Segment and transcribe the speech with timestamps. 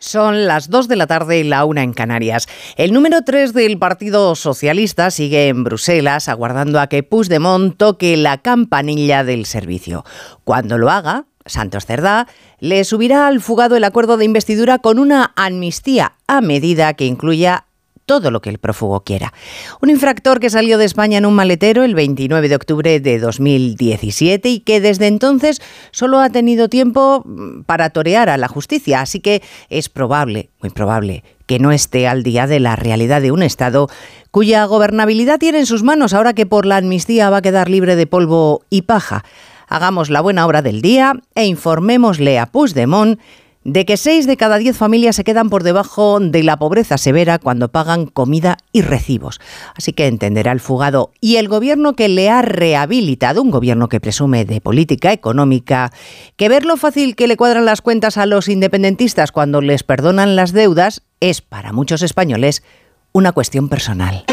[0.00, 2.48] Son las 2 de la tarde y la una en Canarias.
[2.76, 8.38] El número 3 del Partido Socialista sigue en Bruselas aguardando a que Puigdemont toque la
[8.38, 10.06] campanilla del servicio.
[10.42, 12.26] Cuando lo haga, Santos Cerdá
[12.60, 17.66] le subirá al fugado el acuerdo de investidura con una amnistía a medida que incluya
[18.10, 19.32] todo lo que el prófugo quiera.
[19.80, 24.48] Un infractor que salió de España en un maletero el 29 de octubre de 2017
[24.48, 29.20] y que desde entonces solo ha tenido tiempo mm, para torear a la justicia, así
[29.20, 33.44] que es probable, muy probable, que no esté al día de la realidad de un
[33.44, 33.86] Estado
[34.32, 37.94] cuya gobernabilidad tiene en sus manos ahora que por la amnistía va a quedar libre
[37.94, 39.24] de polvo y paja.
[39.68, 43.20] Hagamos la buena obra del día e informémosle a Puigdemont
[43.64, 47.38] de que 6 de cada 10 familias se quedan por debajo de la pobreza severa
[47.38, 49.40] cuando pagan comida y recibos.
[49.76, 54.00] Así que entenderá el fugado y el gobierno que le ha rehabilitado, un gobierno que
[54.00, 55.92] presume de política económica,
[56.36, 60.36] que ver lo fácil que le cuadran las cuentas a los independentistas cuando les perdonan
[60.36, 62.62] las deudas es para muchos españoles
[63.12, 64.24] una cuestión personal.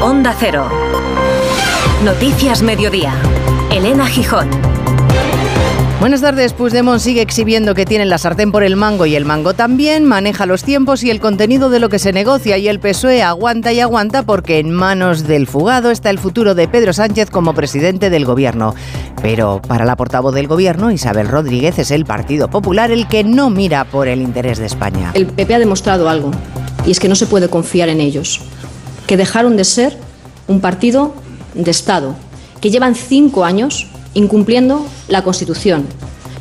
[0.00, 0.68] Onda Cero.
[2.02, 3.14] Noticias Mediodía.
[3.70, 4.48] Elena Gijón.
[6.04, 6.52] Buenas tardes.
[6.52, 10.44] Puigdemont sigue exhibiendo que tiene la sartén por el mango y el mango también, maneja
[10.44, 13.80] los tiempos y el contenido de lo que se negocia y el PSOE aguanta y
[13.80, 18.26] aguanta porque en manos del fugado está el futuro de Pedro Sánchez como presidente del
[18.26, 18.74] gobierno.
[19.22, 23.48] Pero para la portavoz del gobierno, Isabel Rodríguez, es el Partido Popular el que no
[23.48, 25.10] mira por el interés de España.
[25.14, 26.32] El PP ha demostrado algo
[26.84, 28.42] y es que no se puede confiar en ellos,
[29.06, 29.96] que dejaron de ser
[30.48, 31.14] un partido
[31.54, 32.14] de Estado,
[32.60, 35.86] que llevan cinco años incumpliendo la Constitución,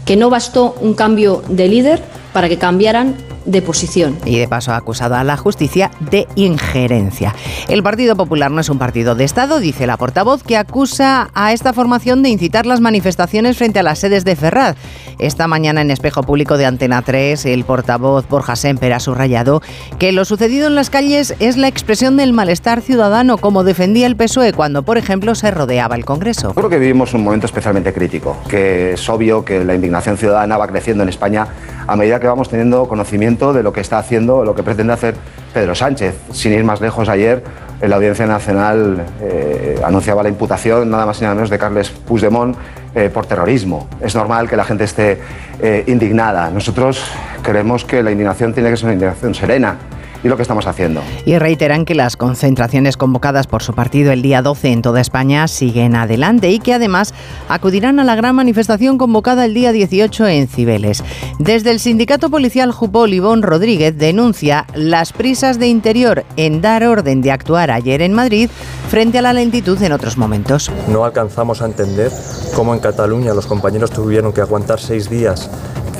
[0.06, 3.16] que no bastó un cambio de líder para que cambiaran
[3.46, 4.18] de posición.
[4.26, 7.34] Y de paso ha acusado a la justicia de injerencia.
[7.68, 11.54] El Partido Popular no es un partido de Estado, dice la portavoz, que acusa a
[11.54, 14.76] esta formación de incitar las manifestaciones frente a las sedes de Ferraz.
[15.20, 19.62] Esta mañana en Espejo Público de Antena 3, el portavoz Borja Semper ha subrayado
[20.00, 24.16] que lo sucedido en las calles es la expresión del malestar ciudadano, como defendía el
[24.16, 26.54] PSOE cuando, por ejemplo, se rodeaba el Congreso.
[26.54, 30.68] Creo que vivimos un momento especialmente crítico, que es obvio que la indignación ciudadana va
[30.68, 31.48] creciendo en España
[31.88, 35.16] a medida que vamos teniendo conocimiento de lo que está haciendo, lo que pretende hacer
[35.54, 36.16] Pedro Sánchez.
[36.32, 37.44] Sin ir más lejos, ayer
[37.82, 41.90] en la Audiencia Nacional eh, anunciaba la imputación nada más y nada menos de Carles
[41.90, 42.56] Puigdemont
[42.96, 43.88] eh, por terrorismo.
[44.02, 45.20] Es normal que la gente esté
[45.62, 46.50] eh, indignada.
[46.50, 47.04] Nosotros
[47.42, 49.78] creemos que la indignación tiene que ser una indignación serena
[50.24, 51.02] y lo que estamos haciendo.
[51.26, 55.48] Y reiteran que las concentraciones convocadas por su partido el día 12 en toda España
[55.48, 57.14] siguen adelante y que además
[57.50, 61.04] acudirán a la gran manifestación convocada el día 18 en Cibeles.
[61.40, 67.22] Desde el sindicato policial Jupol, Ivón Rodríguez denuncia las prisas de Interior en dar orden
[67.22, 68.50] de actuar ayer en Madrid
[68.90, 70.72] frente a la lentitud en otros momentos.
[70.88, 72.12] No alcanzamos a entender
[72.56, 75.50] cómo en Cataluña los compañeros tuvieron que aguantar seis días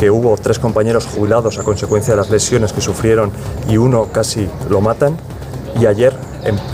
[0.04, 3.32] que hubo tres compañeros jubilados a consecuencia de las lesiones que sufrieron
[3.70, 5.16] y uno casi lo matan.
[5.80, 6.14] Y ayer,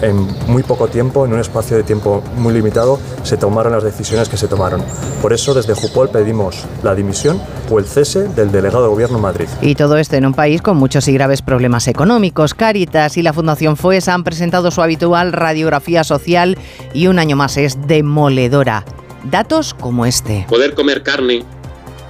[0.02, 0.16] en,
[0.48, 4.36] muy poco tiempo, en un espacio de tiempo muy limitado, se tomaron las decisiones que
[4.36, 4.82] se tomaron.
[5.22, 9.22] Por eso, desde Jupol pedimos la dimisión o el cese del delegado de gobierno en
[9.22, 9.48] Madrid.
[9.62, 12.56] Y todo esto en un país con muchos y graves problemas económicos.
[12.56, 16.58] Caritas y la Fundación FUES han presentado su habitual radiografía social
[16.96, 18.86] y un año más es demoledora.
[19.24, 20.48] Datos como este.
[20.50, 21.46] Poder comer carne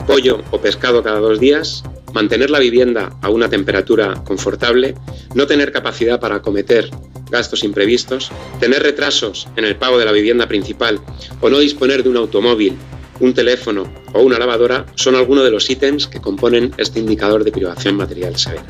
[0.09, 1.83] pollo o pescado cada dos días,
[2.15, 4.95] mantener la vivienda a una temperatura confortable,
[5.35, 6.89] no tener capacidad para acometer
[7.29, 10.99] gastos imprevistos, tener retrasos en el pago de la vivienda principal
[11.41, 12.75] o no disponer de un automóvil,
[13.19, 17.51] un teléfono o una lavadora son algunos de los ítems que componen este indicador de
[17.51, 18.65] privación material severa.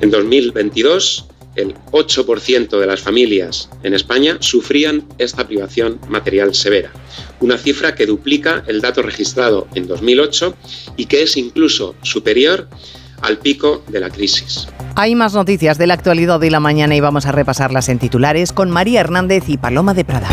[0.00, 1.26] En 2022,
[1.60, 6.92] el 8% de las familias en España sufrían esta privación material severa,
[7.40, 10.54] una cifra que duplica el dato registrado en 2008
[10.96, 12.68] y que es incluso superior
[13.22, 14.66] al pico de la crisis.
[14.96, 18.52] Hay más noticias de la actualidad de la mañana y vamos a repasarlas en titulares
[18.52, 20.28] con María Hernández y Paloma de Prada.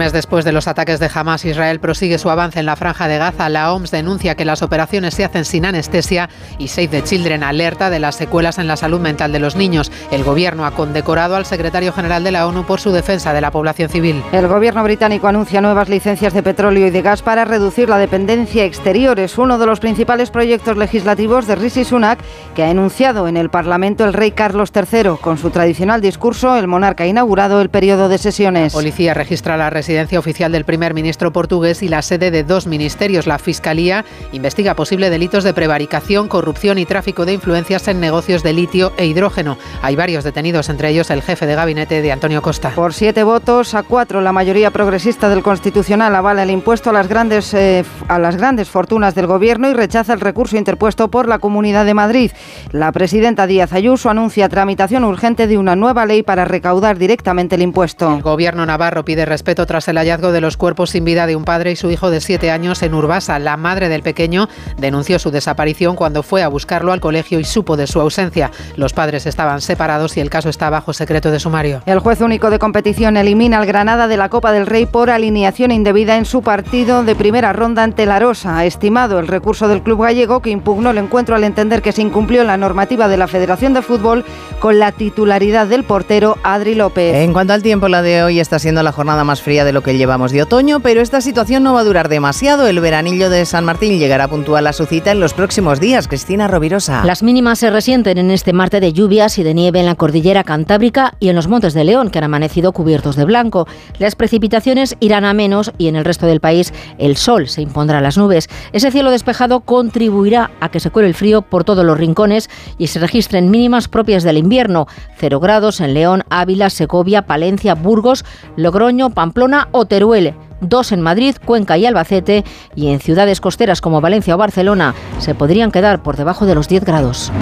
[0.00, 3.18] Mes después de los ataques de Hamas, Israel prosigue su avance en la franja de
[3.18, 3.50] Gaza.
[3.50, 7.90] La OMS denuncia que las operaciones se hacen sin anestesia y Save the Children alerta
[7.90, 9.92] de las secuelas en la salud mental de los niños.
[10.10, 13.50] El gobierno ha condecorado al secretario general de la ONU por su defensa de la
[13.50, 14.22] población civil.
[14.32, 18.64] El gobierno británico anuncia nuevas licencias de petróleo y de gas para reducir la dependencia
[18.64, 19.20] exterior.
[19.20, 22.20] Es uno de los principales proyectos legislativos de Rishi Sunak
[22.54, 25.18] que ha enunciado en el Parlamento el rey Carlos III.
[25.20, 28.72] Con su tradicional discurso, el monarca ha inaugurado el periodo de sesiones.
[28.72, 32.68] Policía registra la residencia residencia oficial del primer ministro portugués y la sede de dos
[32.68, 33.26] ministerios.
[33.26, 38.52] La Fiscalía investiga posibles delitos de prevaricación, corrupción y tráfico de influencias en negocios de
[38.52, 39.58] litio e hidrógeno.
[39.82, 42.70] Hay varios detenidos, entre ellos el jefe de gabinete de Antonio Costa.
[42.70, 47.08] Por siete votos a cuatro, la mayoría progresista del Constitucional avala el impuesto a las
[47.08, 51.40] grandes, eh, a las grandes fortunas del Gobierno y rechaza el recurso interpuesto por la
[51.40, 52.30] Comunidad de Madrid.
[52.70, 57.62] La presidenta Díaz Ayuso anuncia tramitación urgente de una nueva ley para recaudar directamente el
[57.62, 58.14] impuesto.
[58.14, 61.44] El Gobierno Navarro pide respeto tras el hallazgo de los cuerpos sin vida de un
[61.44, 63.38] padre y su hijo de siete años en Urbasa.
[63.38, 64.48] La madre del pequeño
[64.78, 68.50] denunció su desaparición cuando fue a buscarlo al colegio y supo de su ausencia.
[68.76, 71.82] Los padres estaban separados y el caso está bajo secreto de sumario.
[71.86, 75.70] El juez único de competición elimina al Granada de la Copa del Rey por alineación
[75.70, 78.58] indebida en su partido de primera ronda ante la Rosa.
[78.58, 82.02] Ha estimado el recurso del club gallego que impugnó el encuentro al entender que se
[82.02, 84.24] incumplió la normativa de la Federación de Fútbol
[84.58, 87.14] con la titularidad del portero Adri López.
[87.14, 89.82] En cuanto al tiempo, la de hoy está siendo la jornada más fría de lo
[89.82, 92.66] que llevamos de otoño, pero esta situación no va a durar demasiado.
[92.66, 96.08] El veranillo de San Martín llegará puntual a su cita en los próximos días.
[96.08, 97.04] Cristina Rovirosa.
[97.04, 100.44] Las mínimas se resienten en este martes de lluvias y de nieve en la cordillera
[100.44, 103.66] cantábrica y en los montes de León, que han amanecido cubiertos de blanco.
[103.98, 107.98] Las precipitaciones irán a menos y en el resto del país el sol se impondrá
[107.98, 108.48] a las nubes.
[108.72, 112.88] Ese cielo despejado contribuirá a que se cuele el frío por todos los rincones y
[112.88, 114.86] se registren mínimas propias del invierno.
[115.20, 118.24] Cero grados en León, Ávila, Segovia, Palencia, Burgos,
[118.56, 122.44] Logroño, Pamplona o Teruel dos en Madrid, Cuenca y Albacete,
[122.74, 126.68] y en ciudades costeras como Valencia o Barcelona se podrían quedar por debajo de los
[126.68, 127.32] 10 grados.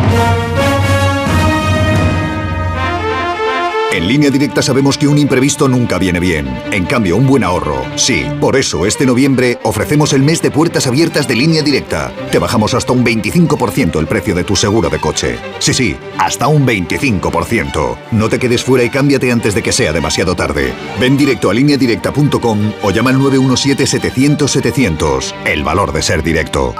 [3.98, 6.46] En línea directa sabemos que un imprevisto nunca viene bien.
[6.70, 8.24] En cambio, un buen ahorro, sí.
[8.40, 12.12] Por eso, este noviembre ofrecemos el mes de puertas abiertas de línea directa.
[12.30, 15.36] Te bajamos hasta un 25% el precio de tu seguro de coche.
[15.58, 17.96] Sí, sí, hasta un 25%.
[18.12, 20.72] No te quedes fuera y cámbiate antes de que sea demasiado tarde.
[21.00, 25.34] Ven directo a lineadirecta.com o llama al 917-700-700.
[25.44, 26.72] El valor de ser directo.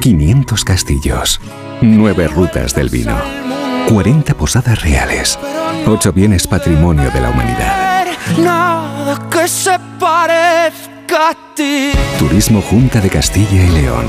[0.00, 1.40] 500 castillos.
[1.80, 3.20] 9 rutas del vino.
[3.88, 5.36] 40 posadas reales.
[5.86, 8.06] 8 bienes patrimonio de la humanidad.
[8.38, 11.92] Nada que se parezca a ti.
[12.18, 14.06] Turismo Junta de Castilla y León.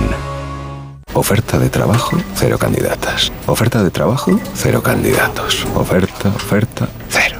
[1.13, 3.31] Oferta de trabajo, cero candidatas.
[3.47, 5.65] Oferta de trabajo, cero candidatos.
[5.75, 7.39] Oferta, oferta, cero.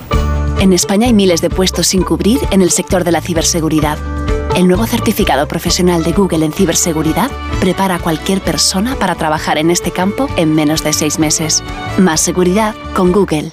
[0.59, 3.97] En España hay miles de puestos sin cubrir en el sector de la ciberseguridad.
[4.56, 9.71] El nuevo certificado profesional de Google en ciberseguridad prepara a cualquier persona para trabajar en
[9.71, 11.63] este campo en menos de seis meses.
[11.97, 13.51] Más seguridad con Google.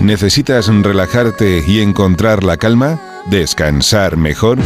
[0.00, 3.00] ¿Necesitas relajarte y encontrar la calma?
[3.30, 4.58] ¿Descansar mejor?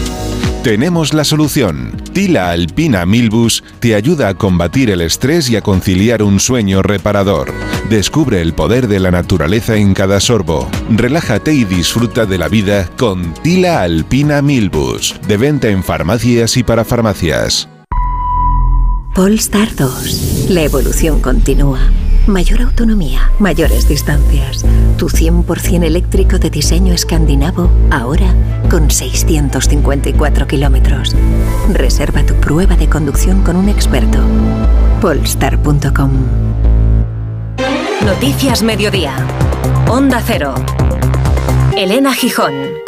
[0.65, 1.97] Tenemos la solución.
[2.13, 7.53] Tila Alpina Milbus te ayuda a combatir el estrés y a conciliar un sueño reparador.
[7.89, 10.69] Descubre el poder de la naturaleza en cada sorbo.
[10.91, 15.15] Relájate y disfruta de la vida con Tila Alpina Milbus.
[15.29, 17.69] De venta en farmacias y para farmacias.
[19.15, 20.47] Polestar 2.
[20.51, 21.81] La evolución continúa.
[22.29, 24.63] Mayor autonomía, mayores distancias.
[24.99, 28.35] Tu 100% eléctrico de diseño escandinavo, ahora
[28.71, 31.17] con 654 kilómetros.
[31.73, 34.19] Reserva tu prueba de conducción con un experto.
[35.01, 36.11] Polestar.com
[38.05, 39.15] Noticias Mediodía.
[39.89, 40.55] Onda Cero.
[41.79, 42.88] Elena Gijón.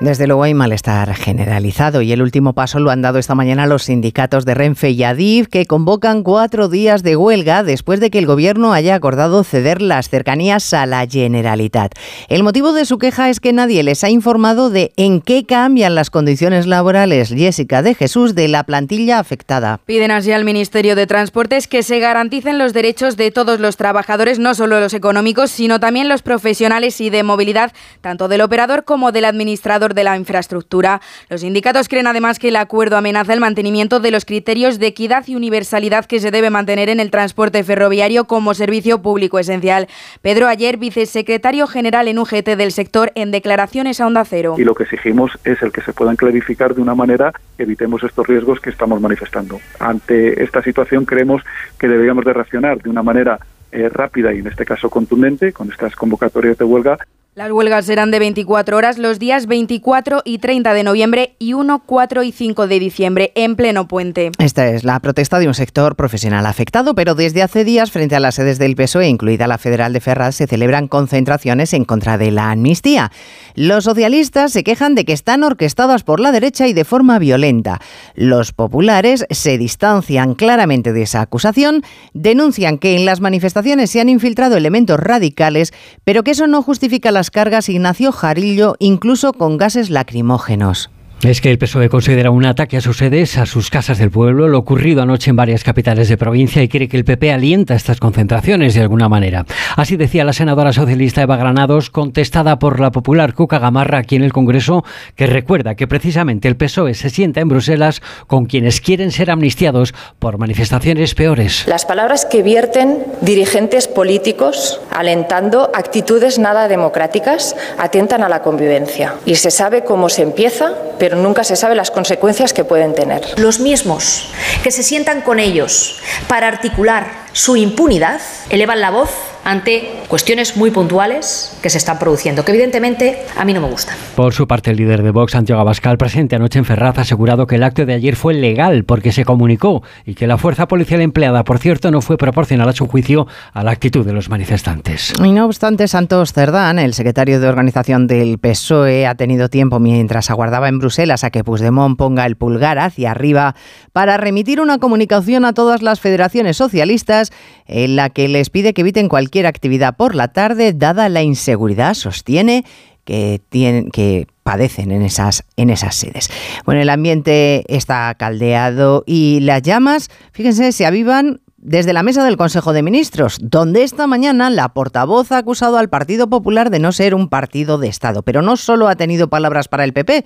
[0.00, 3.82] Desde luego hay malestar generalizado y el último paso lo han dado esta mañana los
[3.82, 8.26] sindicatos de Renfe y Adif que convocan cuatro días de huelga después de que el
[8.26, 11.94] gobierno haya acordado ceder las cercanías a la Generalitat.
[12.28, 15.96] El motivo de su queja es que nadie les ha informado de en qué cambian
[15.96, 19.80] las condiciones laborales, Jessica de Jesús, de la plantilla afectada.
[19.84, 24.38] Piden así al Ministerio de Transportes que se garanticen los derechos de todos los trabajadores,
[24.38, 29.10] no solo los económicos, sino también los profesionales y de movilidad, tanto del operador como
[29.10, 31.00] del administrador de la infraestructura.
[31.28, 35.24] Los sindicatos creen además que el acuerdo amenaza el mantenimiento de los criterios de equidad
[35.26, 39.88] y universalidad que se debe mantener en el transporte ferroviario como servicio público esencial.
[40.22, 44.54] Pedro Ayer, vicesecretario general en UGT del sector, en declaraciones a Onda Cero.
[44.58, 48.02] Y lo que exigimos es el que se puedan clarificar de una manera que evitemos
[48.02, 49.60] estos riesgos que estamos manifestando.
[49.78, 51.42] Ante esta situación creemos
[51.78, 53.38] que deberíamos de reaccionar de una manera
[53.70, 56.98] eh, rápida y en este caso contundente con estas convocatorias de huelga
[57.38, 61.84] las huelgas serán de 24 horas los días 24 y 30 de noviembre y 1,
[61.86, 64.32] 4 y 5 de diciembre en pleno puente.
[64.40, 68.20] Esta es la protesta de un sector profesional afectado, pero desde hace días frente a
[68.20, 72.32] las sedes del PSOE, incluida la Federal de Ferraz, se celebran concentraciones en contra de
[72.32, 73.12] la amnistía.
[73.54, 77.80] Los socialistas se quejan de que están orquestadas por la derecha y de forma violenta.
[78.16, 84.08] Los populares se distancian claramente de esa acusación, denuncian que en las manifestaciones se han
[84.08, 89.90] infiltrado elementos radicales, pero que eso no justifica las cargas Ignacio Jarillo, incluso con gases
[89.90, 90.90] lacrimógenos.
[91.22, 94.46] Es que el PSOE considera un ataque a sus sedes, a sus casas del pueblo,
[94.46, 97.98] lo ocurrido anoche en varias capitales de provincia y cree que el PP alienta estas
[97.98, 99.44] concentraciones de alguna manera.
[99.74, 104.22] Así decía la senadora socialista Eva Granados, contestada por la popular Cuca Gamarra aquí en
[104.22, 104.84] el Congreso,
[105.16, 109.94] que recuerda que precisamente el PSOE se sienta en Bruselas con quienes quieren ser amnistiados
[110.20, 111.64] por manifestaciones peores.
[111.66, 119.14] Las palabras que vierten dirigentes políticos alentando actitudes nada democráticas atentan a la convivencia.
[119.26, 123.38] Y se sabe cómo se empieza, pero nunca se sabe las consecuencias que pueden tener.
[123.38, 124.28] Los mismos
[124.62, 125.98] que se sientan con ellos
[126.28, 129.10] para articular su impunidad elevan la voz
[129.48, 133.96] ante cuestiones muy puntuales que se están produciendo, que evidentemente a mí no me gustan.
[134.14, 137.46] Por su parte, el líder de Vox, Santiago Abascal, presente anoche en Ferraz, ha asegurado
[137.46, 141.00] que el acto de ayer fue legal porque se comunicó y que la fuerza policial
[141.00, 145.14] empleada, por cierto, no fue proporcional a su juicio a la actitud de los manifestantes.
[145.24, 150.28] Y no obstante, Santos Cerdán, el secretario de organización del PSOE, ha tenido tiempo mientras
[150.28, 153.54] aguardaba en Bruselas a que Puigdemont ponga el pulgar hacia arriba
[153.94, 157.32] para remitir una comunicación a todas las federaciones socialistas
[157.66, 161.94] en la que les pide que eviten cualquier actividad por la tarde, dada la inseguridad,
[161.94, 162.64] sostiene,
[163.04, 166.30] que, tienen, que padecen en esas, en esas sedes.
[166.66, 172.36] Bueno, el ambiente está caldeado y las llamas, fíjense, se avivan desde la mesa del
[172.36, 176.92] Consejo de Ministros, donde esta mañana la portavoz ha acusado al Partido Popular de no
[176.92, 180.24] ser un partido de Estado, pero no solo ha tenido palabras para el PP,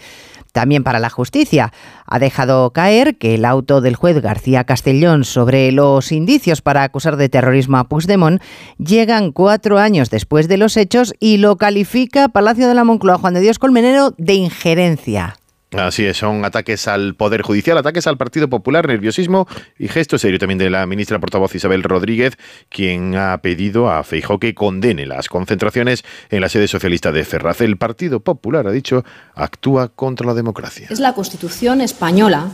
[0.52, 1.72] también para la justicia.
[2.06, 7.16] Ha dejado caer que el auto del juez García Castellón sobre los indicios para acusar
[7.16, 8.42] de terrorismo a Puigdemont
[8.78, 13.34] llegan cuatro años después de los hechos y lo califica Palacio de la Moncloa Juan
[13.34, 15.36] de Dios Colmenero de injerencia.
[15.72, 19.46] Así es, son ataques al Poder Judicial, ataques al Partido Popular, nerviosismo
[19.78, 22.36] y gesto serio también de la ministra portavoz Isabel Rodríguez,
[22.68, 27.62] quien ha pedido a Feijóo que condene las concentraciones en la sede socialista de Ferraz.
[27.62, 29.02] El Partido Popular, ha dicho,
[29.34, 30.88] actúa contra la democracia.
[30.90, 32.48] Es la Constitución española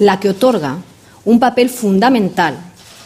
[0.00, 0.78] la que otorga
[1.24, 2.58] un papel fundamental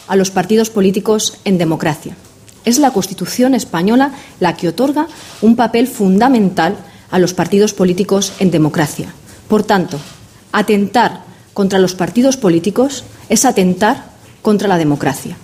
[0.06, 2.16] a los partidos políticos en democracia.
[2.64, 5.06] Es la Constitución española la que otorga
[5.42, 6.76] un papel fundamental
[7.10, 9.12] a los partidos políticos en democracia.
[9.48, 9.98] Por tanto,
[10.52, 11.22] atentar
[11.54, 14.10] contra los partidos políticos es atentar
[14.42, 15.36] contra la democracia.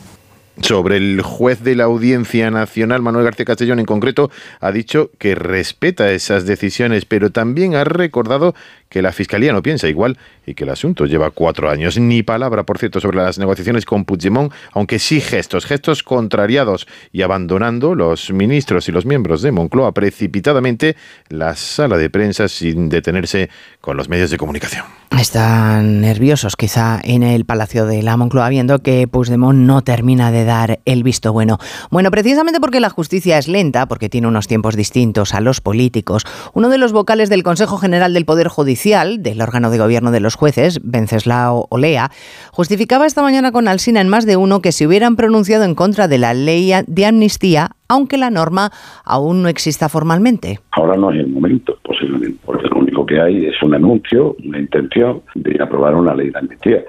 [0.62, 4.30] Sobre el juez de la Audiencia Nacional, Manuel García Castellón en concreto,
[4.60, 8.54] ha dicho que respeta esas decisiones, pero también ha recordado
[8.94, 11.98] que la Fiscalía no piensa igual y que el asunto lleva cuatro años.
[11.98, 17.22] Ni palabra, por cierto, sobre las negociaciones con Puigdemont, aunque sí gestos, gestos contrariados y
[17.22, 20.94] abandonando los ministros y los miembros de Moncloa precipitadamente
[21.28, 24.84] la sala de prensa sin detenerse con los medios de comunicación.
[25.10, 30.44] Están nerviosos quizá en el Palacio de la Moncloa viendo que Puigdemont no termina de
[30.44, 31.58] dar el visto bueno.
[31.90, 36.24] Bueno, precisamente porque la justicia es lenta, porque tiene unos tiempos distintos a los políticos,
[36.52, 40.20] uno de los vocales del Consejo General del Poder Judicial, del órgano de gobierno de
[40.20, 42.10] los jueces, Venceslao Olea,
[42.52, 46.06] justificaba esta mañana con Alsina en más de uno que se hubieran pronunciado en contra
[46.06, 48.70] de la ley de amnistía aunque la norma
[49.04, 50.58] aún no exista formalmente.
[50.72, 54.58] Ahora no es el momento, posiblemente, porque lo único que hay es un anuncio, una
[54.58, 56.84] intención de aprobar una ley de amnistía,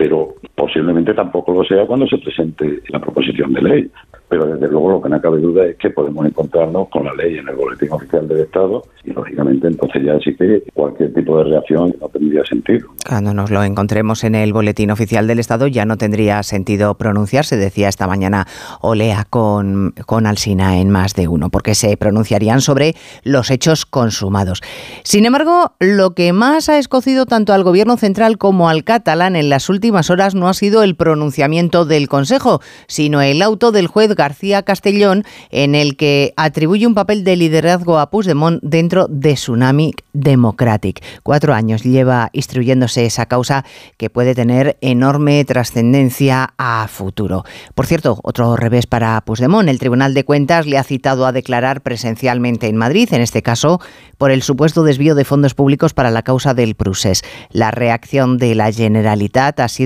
[0.00, 3.90] pero posiblemente tampoco lo sea cuando se presente la proposición de ley
[4.30, 7.38] pero desde luego lo que no cabe duda es que podemos encontrarnos con la ley
[7.38, 10.36] en el boletín oficial del Estado y lógicamente entonces ya sí
[10.72, 12.86] cualquier tipo de reacción no tendría sentido.
[13.08, 17.56] Cuando nos lo encontremos en el boletín oficial del Estado ya no tendría sentido pronunciarse,
[17.56, 18.46] decía esta mañana
[18.80, 24.62] Olea con, con Alsina en más de uno, porque se pronunciarían sobre los hechos consumados.
[25.02, 29.48] Sin embargo, lo que más ha escocido tanto al Gobierno central como al catalán en
[29.48, 34.14] las últimas horas no ha sido el pronunciamiento del Consejo, sino el auto del juez
[34.14, 39.94] García Castellón, en el que atribuye un papel de liderazgo a Puigdemont dentro de Tsunami
[40.12, 41.02] Democratic.
[41.22, 43.64] Cuatro años lleva instruyéndose esa causa
[43.96, 47.44] que puede tener enorme trascendencia a futuro.
[47.74, 49.68] Por cierto, otro revés para Puigdemont.
[49.68, 53.80] El Tribunal de Cuentas le ha citado a declarar presencialmente en Madrid, en este caso
[54.18, 57.22] por el supuesto desvío de fondos públicos para la causa del Prusés.
[57.50, 59.79] La reacción de la Generalitat ha sido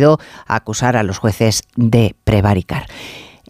[0.46, 2.86] acusar a los jueces de prevaricar.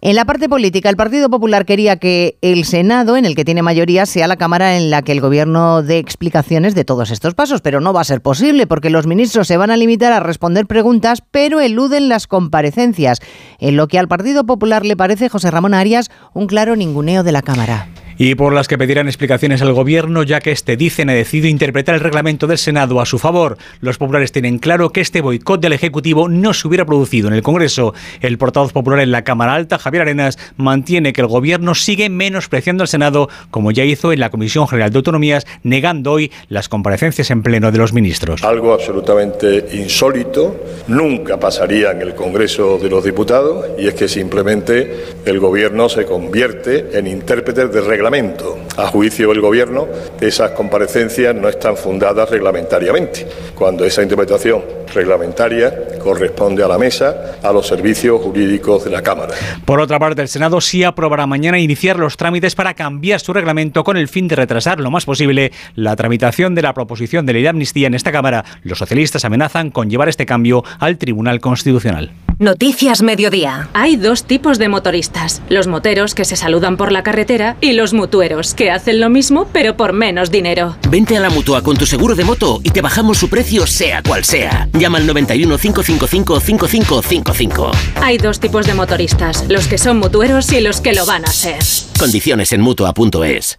[0.01, 3.63] En la parte política, el Partido Popular quería que el Senado, en el que tiene
[3.63, 7.61] mayoría, sea la Cámara en la que el Gobierno dé explicaciones de todos estos pasos,
[7.61, 10.67] pero no va a ser posible porque los ministros se van a limitar a responder
[10.67, 13.19] preguntas, pero eluden las comparecencias,
[13.57, 17.31] en lo que al Partido Popular le parece, José Ramón Arias, un claro ninguneo de
[17.31, 17.87] la Cámara.
[18.17, 21.95] Y por las que pedirán explicaciones al gobierno, ya que este dicen ha decidido interpretar
[21.95, 23.57] el reglamento del Senado a su favor.
[23.81, 27.41] Los populares tienen claro que este boicot del Ejecutivo no se hubiera producido en el
[27.41, 27.93] Congreso.
[28.21, 32.83] El portavoz popular en la Cámara Alta, Javier Arenas, mantiene que el gobierno sigue menospreciando
[32.83, 37.31] al Senado, como ya hizo en la Comisión General de Autonomías, negando hoy las comparecencias
[37.31, 38.43] en pleno de los ministros.
[38.43, 40.55] Algo absolutamente insólito,
[40.87, 46.05] nunca pasaría en el Congreso de los Diputados, y es que simplemente el gobierno se
[46.05, 48.59] convierte en intérprete del reglamento.
[48.77, 49.87] A juicio del gobierno,
[50.19, 54.61] esas comparecencias no están fundadas reglamentariamente, cuando esa interpretación
[54.93, 59.33] reglamentaria corresponde a la mesa, a los servicios jurídicos de la Cámara.
[59.65, 63.83] Por otra parte, el Senado sí aprobará mañana iniciar los trámites para cambiar su reglamento
[63.83, 67.41] con el fin de retrasar lo más posible la tramitación de la proposición de ley
[67.41, 68.45] de amnistía en esta Cámara.
[68.61, 72.11] Los socialistas amenazan con llevar este cambio al Tribunal Constitucional.
[72.37, 73.69] Noticias Mediodía.
[73.73, 77.93] Hay dos tipos de motoristas, los moteros que se saludan por la carretera y los
[77.95, 80.75] mutueros que hacen lo mismo pero por menos dinero.
[80.89, 84.03] Vente a la mutua con tu seguro de moto y te bajamos su precio sea
[84.03, 84.69] cual sea.
[84.73, 87.71] Llama al 91 555 5555.
[88.01, 91.31] Hay dos tipos de motoristas, los que son mutueros y los que lo van a
[91.31, 91.59] ser.
[91.97, 93.57] Condiciones en mutua.es.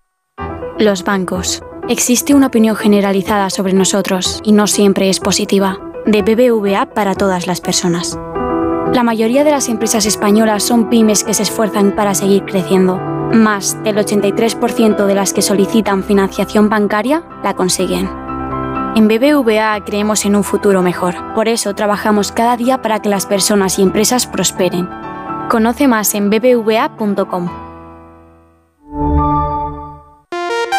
[0.79, 1.63] Los bancos.
[1.89, 5.79] Existe una opinión generalizada sobre nosotros y no siempre es positiva.
[6.05, 8.19] De BBVA para todas las personas.
[8.93, 12.97] La mayoría de las empresas españolas son pymes que se esfuerzan para seguir creciendo.
[12.97, 18.09] Más del 83% de las que solicitan financiación bancaria la consiguen.
[18.95, 21.15] En BBVA creemos en un futuro mejor.
[21.35, 24.89] Por eso trabajamos cada día para que las personas y empresas prosperen.
[25.51, 27.66] Conoce más en bbva.com.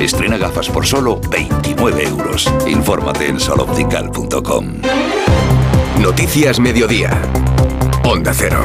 [0.00, 2.50] Estrena gafas por solo 29 euros.
[2.66, 4.80] Infórmate en soloptical.com.
[6.00, 7.20] Noticias Mediodía.
[8.04, 8.64] Onda Cero.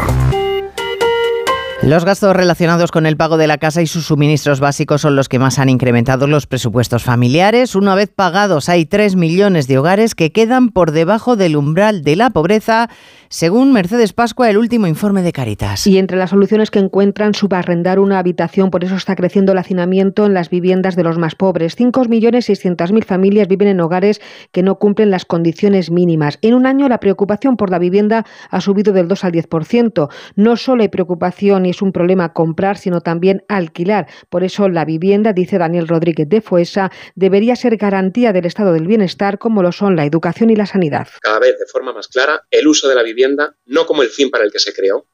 [1.81, 5.29] Los gastos relacionados con el pago de la casa y sus suministros básicos son los
[5.29, 7.75] que más han incrementado los presupuestos familiares.
[7.75, 12.15] Una vez pagados, hay 3 millones de hogares que quedan por debajo del umbral de
[12.15, 12.89] la pobreza,
[13.35, 15.85] según Mercedes Pascua, el último informe de Caritas.
[15.87, 18.71] Y entre las soluciones que encuentran, subarrendar una habitación.
[18.71, 21.77] Por eso está creciendo el hacinamiento en las viviendas de los más pobres.
[21.77, 24.21] 5.600.000 familias viven en hogares
[24.53, 26.39] que no cumplen las condiciones mínimas.
[26.43, 30.09] En un año, la preocupación por la vivienda ha subido del 2 al 10%.
[30.37, 34.07] No solo hay preocupación y es un problema comprar, sino también alquilar.
[34.29, 38.87] Por eso la vivienda, dice Daniel Rodríguez de Fuesa, debería ser garantía del estado del
[38.87, 41.09] bienestar como lo son la educación y la sanidad.
[41.19, 43.24] Cada vez de forma más clara el uso de la vivienda
[43.65, 45.05] no como el fin para el que se creó,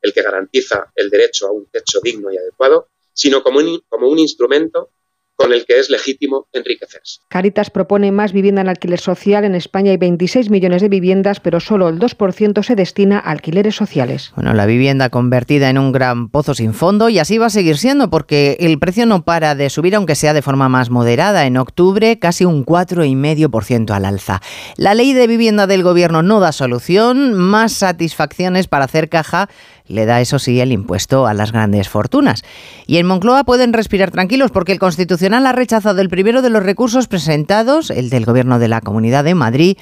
[0.00, 4.08] el que garantiza el derecho a un techo digno y adecuado, sino como un, como
[4.08, 4.90] un instrumento
[5.38, 7.20] con el que es legítimo enriquecerse.
[7.28, 9.44] Caritas propone más vivienda en alquiler social.
[9.44, 13.76] En España hay 26 millones de viviendas, pero solo el 2% se destina a alquileres
[13.76, 14.32] sociales.
[14.34, 17.78] Bueno, la vivienda convertida en un gran pozo sin fondo y así va a seguir
[17.78, 21.46] siendo porque el precio no para de subir, aunque sea de forma más moderada.
[21.46, 24.42] En octubre, casi un 4,5% al alza.
[24.76, 29.48] La ley de vivienda del gobierno no da solución, más satisfacciones para hacer caja
[29.88, 32.42] le da, eso sí, el impuesto a las grandes fortunas.
[32.86, 36.62] Y en Moncloa pueden respirar tranquilos porque el Constitucional ha rechazado el primero de los
[36.62, 39.76] recursos presentados, el del Gobierno de la Comunidad de Madrid,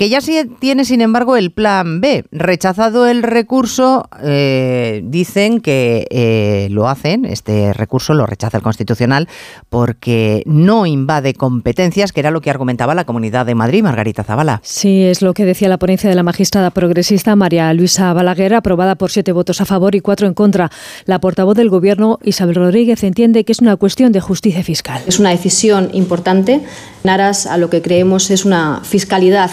[0.00, 0.20] que ya
[0.60, 2.24] tiene, sin embargo, el plan B.
[2.32, 9.28] Rechazado el recurso, eh, dicen que eh, lo hacen, este recurso lo rechaza el Constitucional,
[9.68, 14.62] porque no invade competencias, que era lo que argumentaba la Comunidad de Madrid, Margarita Zavala.
[14.64, 18.94] Sí, es lo que decía la ponencia de la magistrada progresista María Luisa Balaguer, aprobada
[18.94, 20.70] por siete votos a favor y cuatro en contra.
[21.04, 25.02] La portavoz del Gobierno, Isabel Rodríguez, entiende que es una cuestión de justicia fiscal.
[25.06, 26.62] Es una decisión importante
[27.04, 29.50] en aras a lo que creemos es una fiscalidad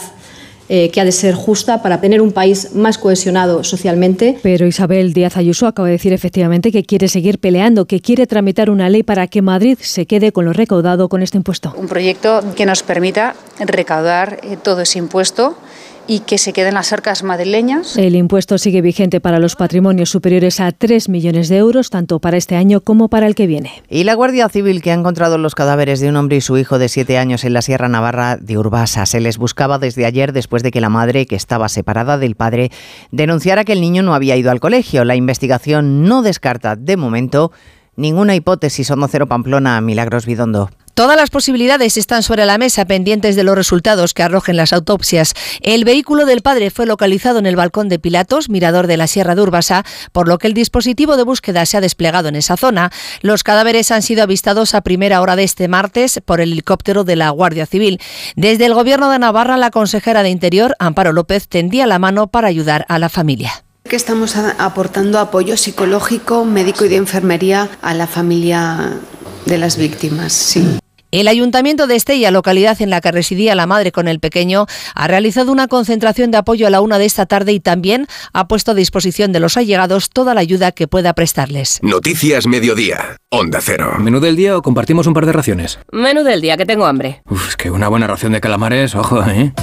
[0.70, 4.38] eh, que ha de ser justa para tener un país más cohesionado socialmente.
[4.44, 8.70] Pero Isabel Díaz Ayuso acaba de decir efectivamente que quiere seguir peleando, que quiere tramitar
[8.70, 11.74] una ley para que Madrid se quede con lo recaudado con este impuesto.
[11.78, 15.58] Un proyecto que nos permita recaudar eh, todo ese impuesto
[16.08, 17.98] y que se queden las arcas madrileñas.
[17.98, 22.38] El impuesto sigue vigente para los patrimonios superiores a 3 millones de euros, tanto para
[22.38, 23.84] este año como para el que viene.
[23.90, 26.80] Y la Guardia Civil, que ha encontrado los cadáveres de un hombre y su hijo
[26.80, 30.64] de 7 años en la Sierra Navarra de Urbasa, se les buscaba desde ayer después
[30.64, 32.72] de que la madre, que estaba separada del padre,
[33.12, 35.04] denunciara que el niño no había ido al colegio.
[35.04, 37.52] La investigación no descarta de momento
[37.96, 38.90] ninguna hipótesis.
[38.92, 40.70] Onda Cero Pamplona, Milagros Bidondo.
[40.98, 45.36] Todas las posibilidades están sobre la mesa pendientes de los resultados que arrojen las autopsias.
[45.62, 49.36] El vehículo del padre fue localizado en el balcón de Pilatos, mirador de la Sierra
[49.36, 52.92] de Urbasa, por lo que el dispositivo de búsqueda se ha desplegado en esa zona.
[53.22, 57.16] Los cadáveres han sido avistados a primera hora de este martes por el helicóptero de
[57.16, 58.02] la Guardia Civil.
[58.36, 62.48] Desde el Gobierno de Navarra, la consejera de Interior, Amparo López, tendía la mano para
[62.48, 63.52] ayudar a la familia
[63.88, 68.98] que estamos aportando apoyo psicológico, médico y de enfermería a la familia
[69.46, 70.34] de las víctimas.
[70.34, 70.78] Sí.
[71.12, 75.08] El Ayuntamiento de Estella, localidad en la que residía la madre con el pequeño, ha
[75.08, 78.72] realizado una concentración de apoyo a la una de esta tarde y también ha puesto
[78.72, 81.80] a disposición de los allegados toda la ayuda que pueda prestarles.
[81.82, 83.94] Noticias Mediodía, Onda Cero.
[84.00, 85.80] ¿Menú del día o compartimos un par de raciones?
[85.94, 87.22] Menú del día, que tengo hambre.
[87.30, 89.54] Uf, es que una buena ración de calamares, ojo, ¿eh?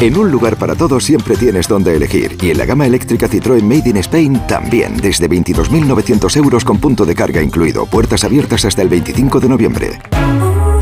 [0.00, 2.36] En un lugar para todos siempre tienes donde elegir.
[2.40, 4.96] Y en la gama eléctrica Citroën Made in Spain también.
[4.96, 7.86] Desde 22.900 euros con punto de carga incluido.
[7.86, 9.98] Puertas abiertas hasta el 25 de noviembre.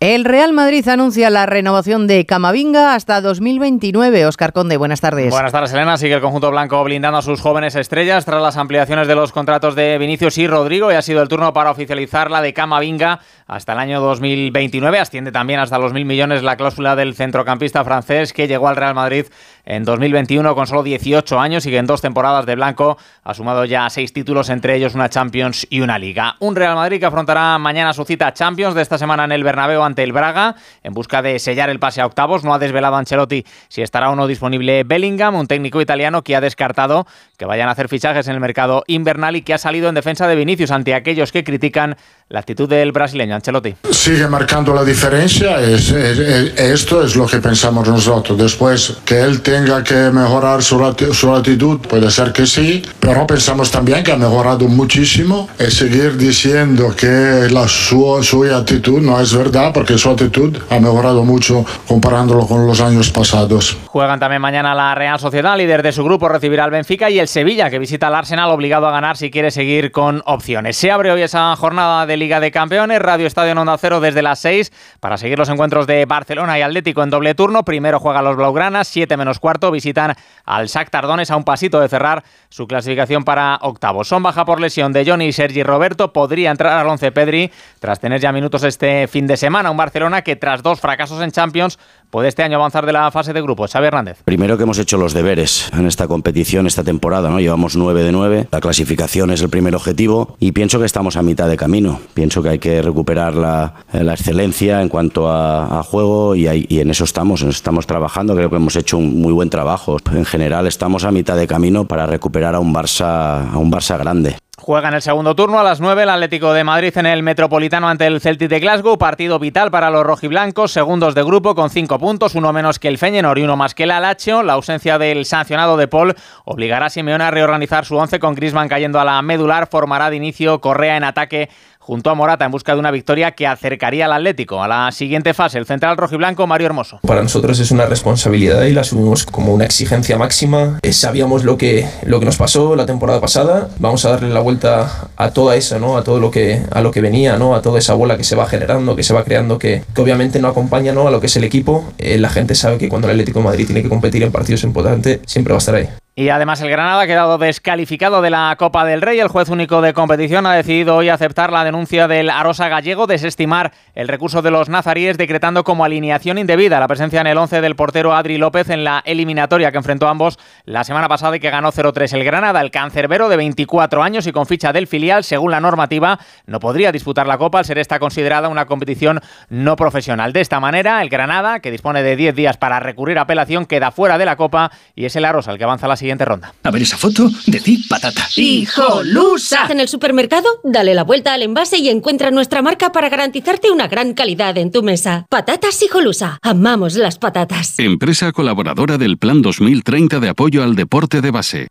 [0.00, 4.26] El Real Madrid anuncia la renovación de Camavinga hasta 2029.
[4.26, 5.30] Oscar Conde, buenas tardes.
[5.30, 5.96] Buenas tardes, Elena.
[5.96, 9.74] Sigue el conjunto blanco blindando a sus jóvenes estrellas tras las ampliaciones de los contratos
[9.74, 13.72] de Vinicius y Rodrigo y ha sido el turno para oficializar la de Camavinga hasta
[13.72, 15.00] el año 2029.
[15.00, 18.94] Asciende también hasta los mil millones la cláusula del centrocampista francés que llegó al Real
[18.94, 19.26] Madrid
[19.64, 23.64] en 2021 con solo 18 años y que en dos temporadas de blanco ha sumado
[23.64, 26.36] ya seis títulos, entre ellos una Champions y una Liga.
[26.38, 29.87] Un Real Madrid que afrontará mañana su cita Champions de esta semana en el Bernabéu
[29.88, 32.44] ante el Braga en busca de sellar el pase a octavos.
[32.44, 36.40] No ha desvelado Ancelotti si estará o no disponible Bellingham, un técnico italiano que ha
[36.40, 39.96] descartado que vayan a hacer fichajes en el mercado invernal y que ha salido en
[39.96, 41.96] defensa de Vinicius ante aquellos que critican
[42.30, 43.74] la actitud del brasileño Ancelotti.
[43.90, 48.36] Sigue marcando la diferencia, es, esto es lo que pensamos nosotros.
[48.36, 50.78] Después que él tenga que mejorar su,
[51.12, 55.48] su actitud, puede ser que sí, pero pensamos también que ha mejorado muchísimo.
[55.58, 60.78] Y seguir diciendo que la, su, su actitud no es verdad, porque su actitud ha
[60.78, 63.76] mejorado mucho comparándolo con los años pasados.
[63.86, 67.28] Juegan también mañana la Real Sociedad, líder de su grupo, recibirá al Benfica y el
[67.28, 70.76] Sevilla, que visita al Arsenal, obligado a ganar si quiere seguir con opciones.
[70.76, 74.38] Se abre hoy esa jornada de Liga de Campeones, Radio Estadio en Cero desde las
[74.40, 77.64] 6 para seguir los encuentros de Barcelona y Atlético en doble turno.
[77.64, 81.88] Primero juegan los Blaugranas, 7 menos cuarto, visitan al SAC Tardones a un pasito de
[81.88, 84.08] cerrar su clasificación para octavos.
[84.08, 88.00] Son baja por lesión de Johnny y Sergi Roberto, podría entrar al 11 Pedri tras
[88.00, 89.70] tener ya minutos este fin de semana.
[89.70, 91.78] Un Barcelona que tras dos fracasos en Champions
[92.10, 93.72] puede este año avanzar de la fase de grupos.
[93.72, 94.22] Xavi Hernández.
[94.24, 97.38] Primero que hemos hecho los deberes en esta competición, esta temporada, ¿no?
[97.38, 101.22] Llevamos 9 de 9, la clasificación es el primer objetivo y pienso que estamos a
[101.22, 102.00] mitad de camino.
[102.14, 107.04] Pienso que hay que recuperar la, excelencia en cuanto a, juego y, y, en eso
[107.04, 109.98] estamos, estamos trabajando, creo que hemos hecho un muy buen trabajo.
[110.12, 114.36] En general estamos a mitad de camino para recuperar a un Barça, un Barça grande.
[114.60, 117.88] Juega en el segundo turno a las 9 el Atlético de Madrid en el Metropolitano
[117.88, 118.98] ante el Celtic de Glasgow.
[118.98, 122.98] Partido vital para los rojiblancos, segundos de grupo con 5 puntos, uno menos que el
[122.98, 124.42] Feyenoord y uno más que el Alacho.
[124.42, 128.68] La ausencia del sancionado de Paul obligará a Simeone a reorganizar su once con Griezmann
[128.68, 129.68] cayendo a la medular.
[129.68, 131.48] Formará de inicio Correa en ataque
[131.88, 135.32] junto a Morata en busca de una victoria que acercaría al Atlético a la siguiente
[135.32, 135.56] fase.
[135.56, 137.00] El central rojiblanco Mario Hermoso.
[137.00, 140.80] Para nosotros es una responsabilidad y la asumimos como una exigencia máxima.
[140.82, 143.70] Eh, sabíamos lo que, lo que nos pasó la temporada pasada.
[143.78, 145.96] Vamos a darle la vuelta a toda esa, ¿no?
[145.96, 147.54] A todo lo que, a lo que venía, ¿no?
[147.54, 150.40] A toda esa bola que se va generando, que se va creando, que, que obviamente
[150.40, 151.08] no acompaña, ¿no?
[151.08, 151.90] A lo que es el equipo.
[151.96, 154.62] Eh, la gente sabe que cuando el Atlético de Madrid tiene que competir en partidos
[154.62, 155.88] importantes, siempre va a estar ahí.
[156.18, 159.20] Y además el Granada ha quedado descalificado de la Copa del Rey.
[159.20, 163.70] El juez único de competición ha decidido hoy aceptar la denuncia del Arosa Gallego, desestimar
[163.94, 167.76] el recurso de los nazaríes, decretando como alineación indebida la presencia en el 11 del
[167.76, 171.50] portero Adri López en la eliminatoria que enfrentó a ambos la semana pasada y que
[171.50, 172.62] ganó 0-3 el Granada.
[172.62, 176.90] El cancerbero de 24 años y con ficha del filial, según la normativa, no podría
[176.90, 180.32] disputar la Copa al ser esta considerada una competición no profesional.
[180.32, 183.92] De esta manera, el Granada, que dispone de 10 días para recurrir a apelación, queda
[183.92, 186.54] fuera de la Copa y es el Arosa el que avanza la siguiente siguiente ronda.
[186.62, 188.26] A ver esa foto, decid patata.
[188.34, 189.66] ¡Hijolusa!
[189.68, 193.88] En el supermercado, dale la vuelta al envase y encuentra nuestra marca para garantizarte una
[193.88, 195.26] gran calidad en tu mesa.
[195.28, 196.38] Patatas Hijolusa.
[196.40, 197.78] Amamos las patatas.
[197.78, 201.68] Empresa colaboradora del Plan 2030 de apoyo al deporte de base.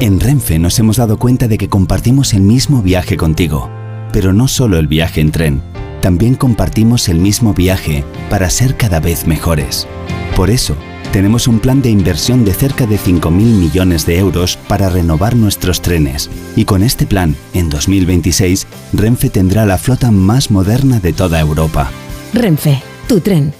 [0.00, 3.70] En Renfe nos hemos dado cuenta de que compartimos el mismo viaje contigo,
[4.10, 5.62] pero no solo el viaje en tren,
[6.00, 9.86] también compartimos el mismo viaje para ser cada vez mejores.
[10.34, 10.76] Por eso,
[11.12, 15.82] tenemos un plan de inversión de cerca de 5.000 millones de euros para renovar nuestros
[15.82, 16.30] trenes.
[16.56, 21.90] Y con este plan, en 2026, Renfe tendrá la flota más moderna de toda Europa.
[22.32, 23.52] Renfe, tu tren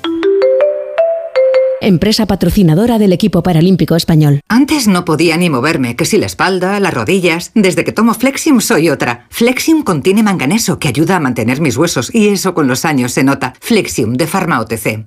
[1.82, 4.40] empresa patrocinadora del equipo paralímpico español.
[4.48, 7.50] Antes no podía ni moverme, que si la espalda, las rodillas.
[7.54, 9.26] Desde que tomo Flexium soy otra.
[9.30, 13.24] Flexium contiene manganeso que ayuda a mantener mis huesos y eso con los años se
[13.24, 13.54] nota.
[13.60, 15.06] Flexium de Pharma OTC.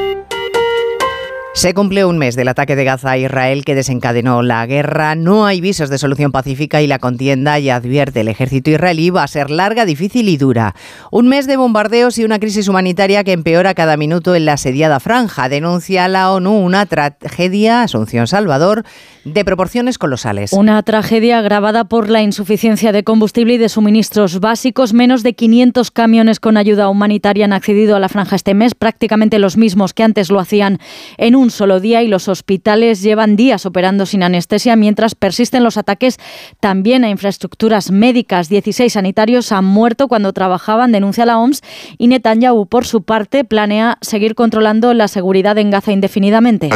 [1.53, 5.15] Se cumple un mes del ataque de Gaza a Israel que desencadenó la guerra.
[5.15, 9.23] No hay visos de solución pacífica y la contienda, ya advierte el ejército israelí, va
[9.23, 10.75] a ser larga, difícil y dura.
[11.11, 15.01] Un mes de bombardeos y una crisis humanitaria que empeora cada minuto en la asediada
[15.01, 15.49] franja.
[15.49, 18.85] Denuncia la ONU una tragedia, Asunción Salvador,
[19.25, 20.53] de proporciones colosales.
[20.53, 24.93] Una tragedia agravada por la insuficiencia de combustible y de suministros básicos.
[24.93, 29.37] Menos de 500 camiones con ayuda humanitaria han accedido a la franja este mes, prácticamente
[29.37, 30.79] los mismos que antes lo hacían
[31.17, 35.77] en un solo día y los hospitales llevan días operando sin anestesia mientras persisten los
[35.77, 36.17] ataques
[36.59, 38.49] también a infraestructuras médicas.
[38.49, 41.61] 16 sanitarios han muerto cuando trabajaban, denuncia la OMS,
[41.97, 46.69] y Netanyahu, por su parte, planea seguir controlando la seguridad en Gaza indefinidamente.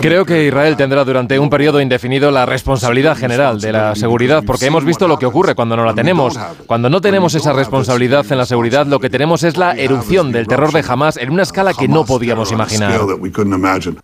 [0.00, 4.66] Creo que Israel tendrá durante un periodo indefinido la responsabilidad general de la seguridad, porque
[4.66, 6.38] hemos visto lo que ocurre cuando no la tenemos.
[6.66, 10.46] Cuando no tenemos esa responsabilidad en la seguridad, lo que tenemos es la erupción del
[10.46, 13.00] terror de Hamas en una escala que no podíamos imaginar.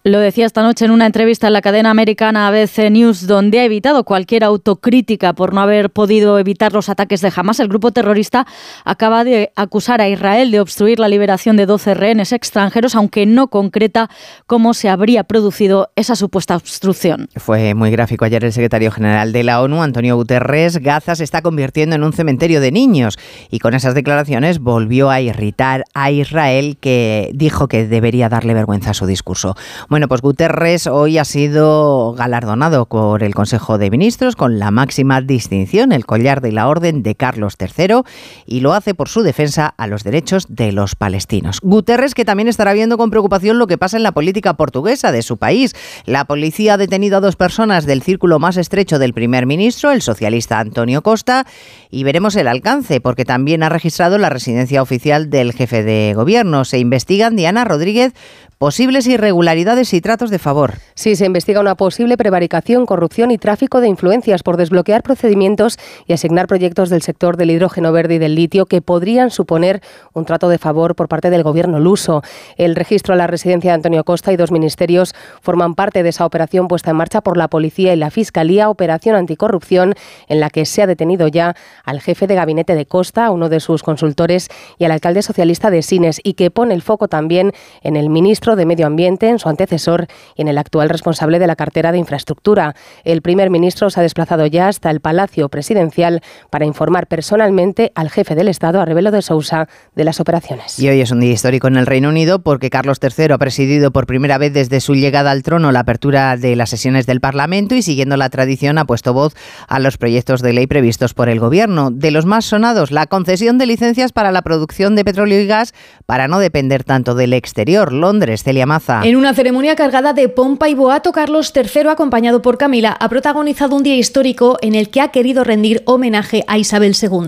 [0.03, 3.65] Lo decía esta noche en una entrevista en la cadena americana ABC News, donde ha
[3.65, 7.61] evitado cualquier autocrítica por no haber podido evitar los ataques de Hamas.
[7.61, 8.47] El grupo terrorista
[8.85, 13.49] acaba de acusar a Israel de obstruir la liberación de 12 rehenes extranjeros, aunque no
[13.49, 14.11] concreta
[14.47, 17.29] cómo se habría producido esa supuesta obstrucción.
[17.37, 20.79] Fue muy gráfico ayer el secretario general de la ONU, Antonio Guterres.
[20.79, 23.19] Gaza se está convirtiendo en un cementerio de niños
[23.51, 28.91] y con esas declaraciones volvió a irritar a Israel que dijo que debería darle vergüenza
[28.91, 29.57] a su discurso.
[29.89, 35.21] Bueno, pues Guterres hoy ha sido galardonado por el Consejo de Ministros con la máxima
[35.21, 38.03] distinción, el collar de la Orden de Carlos III,
[38.47, 41.61] y lo hace por su defensa a los derechos de los palestinos.
[41.63, 45.23] Guterres que también estará viendo con preocupación lo que pasa en la política portuguesa de
[45.23, 45.75] su país.
[46.07, 50.03] La policía ha detenido a dos personas del círculo más estrecho del primer ministro, el
[50.03, 51.47] socialista Antonio Costa,
[51.91, 56.65] y veremos el alcance, porque también ha registrado la residencia oficial del jefe de gobierno.
[56.65, 58.13] Se investigan, Diana Rodríguez,
[58.61, 60.75] posibles irregularidades y tratos de favor.
[60.93, 66.13] Sí, se investiga una posible prevaricación, corrupción y tráfico de influencias por desbloquear procedimientos y
[66.13, 69.81] asignar proyectos del sector del hidrógeno verde y del litio que podrían suponer
[70.13, 72.23] un trato de favor por parte del gobierno luso.
[72.59, 76.27] El registro a la residencia de Antonio Costa y dos ministerios forman parte de esa
[76.27, 79.95] operación puesta en marcha por la policía y la fiscalía, operación anticorrupción
[80.29, 83.61] en la que se ha detenido ya al jefe de gabinete de Costa, uno de
[83.61, 87.97] sus consultores, y al alcalde socialista de Sines y que pone el foco también en
[87.97, 91.57] el ministro de Medio Ambiente, en su antecesor y en el actual responsable de la
[91.57, 92.75] cartera de Infraestructura.
[93.05, 98.11] El primer ministro se ha desplazado ya hasta el Palacio Presidencial para informar personalmente al
[98.11, 100.79] jefe del Estado, a Rebelo de Sousa, de las operaciones.
[100.79, 103.91] Y hoy es un día histórico en el Reino Unido porque Carlos III ha presidido
[103.91, 107.75] por primera vez desde su llegada al trono la apertura de las sesiones del Parlamento
[107.75, 109.35] y siguiendo la tradición ha puesto voz
[109.69, 111.91] a los proyectos de ley previstos por el Gobierno.
[111.91, 115.75] De los más sonados, la concesión de licencias para la producción de petróleo y gas
[116.07, 117.93] para no depender tanto del exterior.
[117.93, 119.03] Londres Celia Maza.
[119.05, 123.77] En una ceremonia cargada de pompa y boato, Carlos III, acompañado por Camila, ha protagonizado
[123.77, 127.21] un día histórico en el que ha querido rendir homenaje a Isabel II.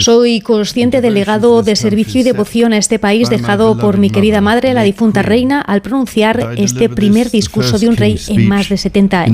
[0.00, 4.40] Soy consciente del legado de servicio y devoción a este país dejado por mi querida
[4.40, 8.76] madre, la difunta reina, al pronunciar este primer discurso de un rey en más de
[8.76, 9.32] 70 años.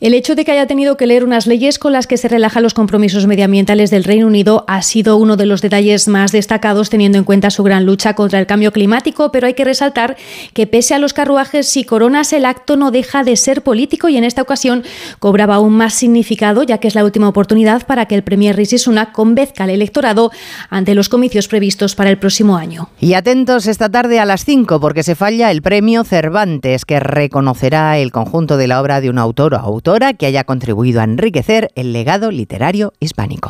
[0.00, 2.62] El hecho de que haya tenido que leer unas leyes con las que se relajan
[2.62, 7.18] los compromisos medioambientales del Reino Unido ha sido uno de los detalles más destacados teniendo
[7.18, 10.16] en cuenta su gran lucha contra el cambio climático, pero hay que resaltar
[10.52, 14.16] que pese a los carruajes y coronas el acto no deja de ser político y
[14.16, 14.84] en esta ocasión
[15.18, 18.78] cobraba aún más significado ya que es la última oportunidad para que el Premier Rishi
[18.78, 20.30] Sunak convenzca al electorado
[20.70, 22.88] ante los comicios previstos para el próximo año.
[23.00, 27.98] Y atentos esta tarde a las 5 porque se falla el premio Cervantes que reconocerá
[27.98, 31.04] el conjunto de la obra de un autor o autor autora que haya contribuido a
[31.04, 33.48] enriquecer el legado literario hispánico.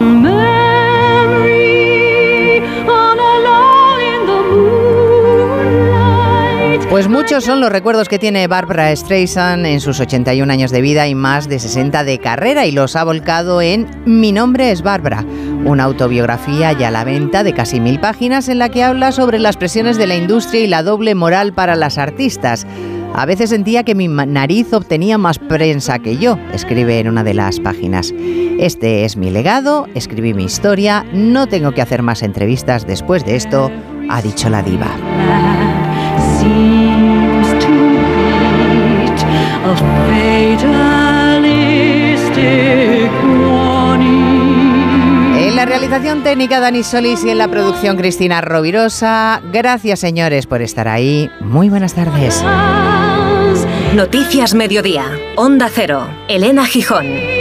[6.99, 11.07] Pues muchos son los recuerdos que tiene Barbara Streisand en sus 81 años de vida
[11.07, 15.25] y más de 60 de carrera y los ha volcado en Mi nombre es Barbara,
[15.65, 19.39] una autobiografía ya a la venta de casi mil páginas en la que habla sobre
[19.39, 22.67] las presiones de la industria y la doble moral para las artistas.
[23.15, 27.35] A veces sentía que mi nariz obtenía más prensa que yo, escribe en una de
[27.35, 28.13] las páginas.
[28.59, 33.37] Este es mi legado, escribí mi historia, no tengo que hacer más entrevistas después de
[33.37, 33.71] esto,
[34.11, 35.68] ha dicho la diva.
[45.37, 49.41] En la realización técnica Dani Solís y en la producción Cristina Rovirosa.
[49.53, 51.31] Gracias señores por estar ahí.
[51.41, 52.43] Muy buenas tardes.
[53.95, 55.05] Noticias Mediodía.
[55.37, 56.07] Onda Cero.
[56.29, 57.38] Elena Gijón.